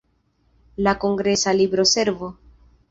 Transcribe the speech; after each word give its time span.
La 0.87 0.95
kongresa 1.03 1.55
libroservo. 1.61 2.35